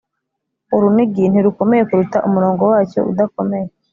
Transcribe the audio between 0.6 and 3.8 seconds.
urunigi ntirukomeye kuruta umurongo wacyo udakomeye.